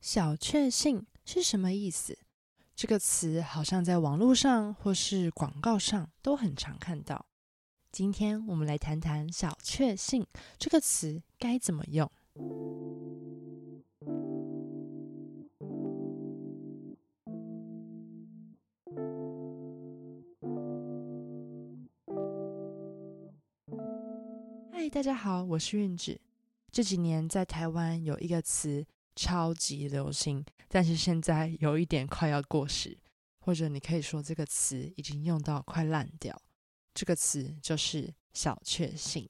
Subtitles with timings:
[0.00, 2.16] 小确幸是什么意思？
[2.74, 7.26] 这个词好像在网络上或是广告上都很常看到。
[7.92, 10.26] 今天我们来谈谈“小确幸”
[10.58, 12.10] 这个词该怎么用。
[24.72, 26.18] 嗨，大家好，我是韵芷。
[26.70, 28.86] 这几年在台湾有一个词。
[29.16, 32.98] 超级流行，但是现在有一点快要过时，
[33.40, 36.40] 或者你可以说这个词已经用到快烂掉。
[36.94, 39.28] 这个词就是小确幸。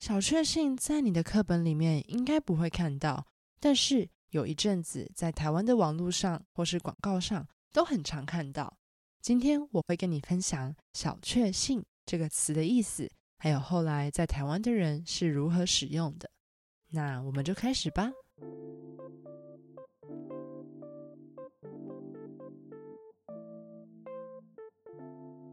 [0.00, 3.26] 小确幸在你的课本里面应该不会看到，
[3.60, 8.78] 但是有一阵子在台湾的网络上或是广告上都很常看到。
[9.20, 13.08] 今天我会跟你分享小确幸这个词的意思，
[13.38, 16.28] 还有后来在台湾的人是如何使用的。
[16.90, 18.10] 那我们就开始吧。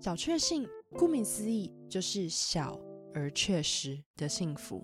[0.01, 2.79] 小确幸，顾名思义，就是小
[3.13, 4.81] 而确实的幸福。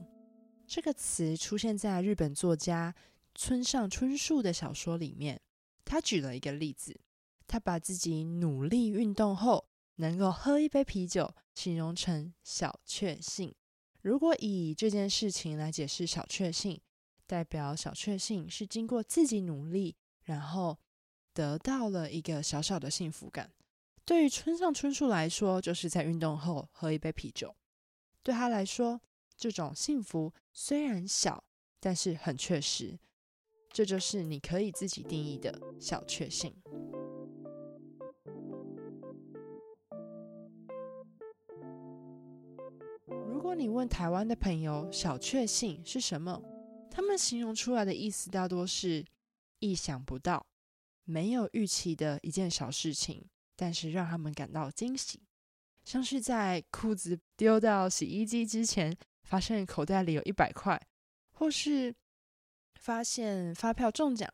[0.67, 2.93] 这个词出现在日本作家
[3.33, 5.39] 村上春树的小说里面。
[5.85, 6.99] 他举了一个例子，
[7.47, 13.55] 他把自己努力运动后能够喝一杯啤酒，形容成小确幸。
[14.01, 16.81] 如果以这件事情来解释小确幸，
[17.25, 20.77] 代表小确幸是经过自己努力，然后
[21.33, 23.53] 得到了一个小小的幸福感。
[24.05, 27.55] 对于村上春树来说，就是在运动后喝一杯啤酒。
[28.21, 29.01] 对他来说，
[29.35, 31.43] 这种幸福虽然小，
[31.79, 32.99] 但是很确实。
[33.71, 36.55] 这就是你可以自己定义的小确幸。
[43.07, 46.41] 如果你问台湾的朋友，小确幸是什么？
[46.91, 49.03] 他们形容出来的意思大多是
[49.59, 50.45] 意想不到、
[51.03, 53.27] 没有预期的一件小事情。
[53.55, 55.21] 但是让他们感到惊喜，
[55.83, 60.81] 像是在裤子丢到洗衣机之前，发现口袋里有一百块，
[61.31, 61.95] 或是
[62.75, 64.29] 发现发票中奖。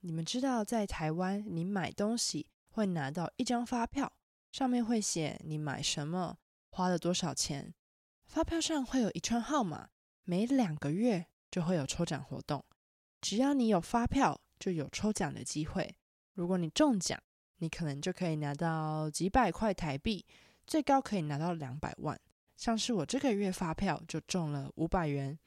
[0.00, 4.12] 你们知道，在台湾，你买东西会拿到一张发票，
[4.52, 6.38] 上面会写你买什么，
[6.70, 7.74] 花了多少钱。
[8.26, 9.88] 发票上会有一串号码，
[10.24, 12.64] 每两个月就会有抽奖活动。
[13.20, 15.96] 只要你有发票，就有抽奖的机会。
[16.34, 17.20] 如果你中奖，
[17.58, 20.24] 你可能就可以拿到几百块台币，
[20.66, 22.18] 最高可以拿到两百万。
[22.56, 25.38] 像是我这个月发票就中了五百元，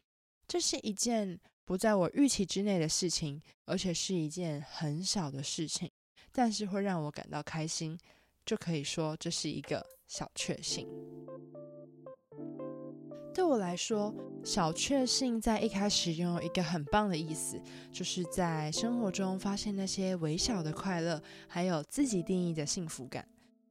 [0.47, 5.91] 这是一件不在我预期之内的事情，而且是一件很小的事情，
[6.31, 7.97] 但是会让我感到开心，
[8.45, 10.87] 就可以说这是一个小确幸。
[13.33, 23.25] 对我来说，小确幸在一开始拥有一个很棒的意思，就是在生活中发现那些微小的快乐，还有自己定义的幸福感。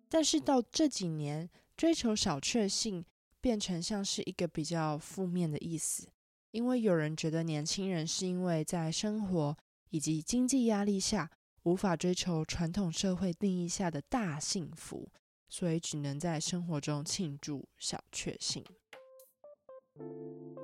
[0.09, 3.05] 但是到这几年，追求小确幸
[3.39, 6.09] 变成像是一个比较负面的意思，
[6.53, 9.57] 因为有人觉得年轻人是因为在生活
[9.91, 11.31] 以及经济压力下，
[11.65, 15.07] 无法追求传统社会定义下的大幸福，
[15.51, 18.65] 所以只能在生活中庆祝小确幸。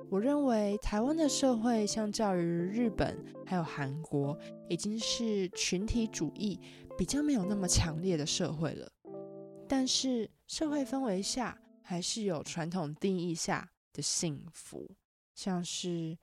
[0.09, 4.39] 我认为台湾的社会相较于日本还有韩国，
[4.69, 6.59] 已经是群体主义
[6.97, 8.89] 比较没有那么强烈的社会了。
[9.67, 14.89] 但是社会氛围下，还是有传统定义下的幸福，
[15.35, 16.17] 像是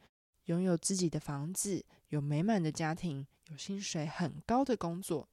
[0.47, 5.29] 拥有自己的房子、有美满的家庭、有薪水很高的工作。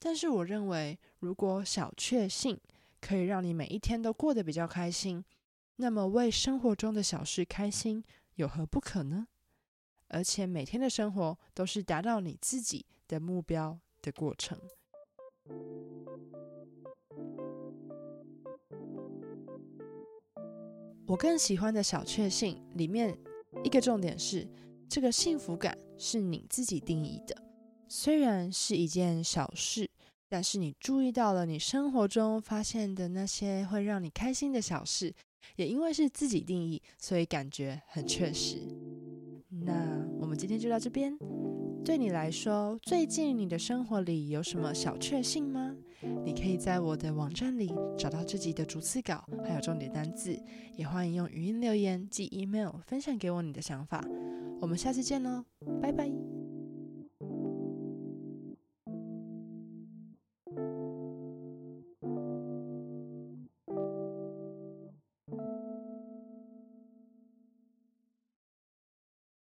[0.00, 2.58] 但是我认为，如果小确幸
[3.00, 5.24] 可以让你每一天都过得比较开心。
[5.80, 8.04] 那么，为生活中的小事开心
[8.34, 9.26] 有何不可呢？
[10.08, 14.60] 而且，每天的生活都是达到你自己的目标的过程。
[21.06, 23.18] 我更喜欢的小确幸里面
[23.64, 24.46] 一个重点是，
[24.86, 27.34] 这个幸福感是你自己定义的。
[27.88, 29.90] 虽然是一件小事，
[30.28, 35.14] 但是你注意到了你生活中发现的那些会让你开心的小事。
[35.56, 38.58] 也因为是自己定义，所以感觉很确实。
[39.48, 41.16] 那我们今天就到这边。
[41.82, 45.74] 对你来说，最近你的生活里有什么小确幸吗？
[46.24, 50.38] 你可以在我的网站里找到自己的逐字稿，还有重点单字。
[50.76, 54.06] 也欢迎用语音留言、寄 email 分享给我你的想法。
[54.60, 55.44] 我们下次见喽，
[55.80, 56.29] 拜拜。